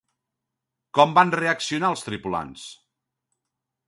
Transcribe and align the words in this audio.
Com 0.99 1.11
van 1.17 1.33
reaccionar 1.35 1.91
els 1.95 2.05
tripulants? 2.05 2.65